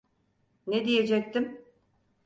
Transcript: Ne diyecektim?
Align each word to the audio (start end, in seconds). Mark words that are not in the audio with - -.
Ne 0.67 0.85
diyecektim? 0.85 1.65